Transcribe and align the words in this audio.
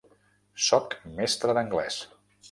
Soc 0.67 0.95
mestre 1.19 1.55
d'anglès. 1.59 1.99